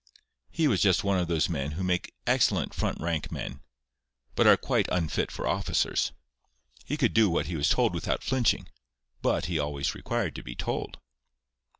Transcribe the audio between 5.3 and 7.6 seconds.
officers. He could do what he